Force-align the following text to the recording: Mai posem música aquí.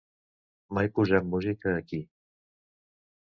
Mai 0.77 0.89
posem 0.95 1.29
música 1.33 1.75
aquí. 1.81 2.01